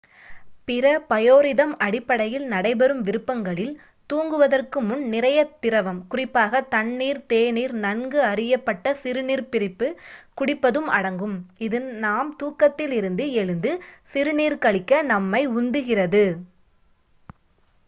பிற 0.65 0.83
பயோரிதம்-அடிப்படையில் 1.09 2.45
நடைபெறும் 2.47 3.01
விருப்பங்களில் 3.01 3.73
தூங்குவதற்கு 4.09 4.81
முன் 4.81 5.03
நிறைய 5.07 5.39
திரவம் 5.59 6.07
குறிப்பாக 6.07 6.61
தண்ணீர் 6.69 7.25
தேநீர் 7.25 7.75
நன்கு 7.77 8.19
அறியப்பட்ட 8.23 8.95
சிறுநீர்ப் 9.03 9.51
பிரிப்பு 9.51 9.89
குடிப்பதும் 10.35 10.89
அடங்கும் 10.91 11.37
இது 11.59 11.81
நாம் 11.99 12.31
தூக்கத்திலிருந்து 12.39 13.27
எழுந்து 13.33 13.73
சிறுநீர் 14.05 14.57
கழிக்க 14.57 15.03
நம்மை 15.03 15.43
உந்துகிறது 15.55 16.25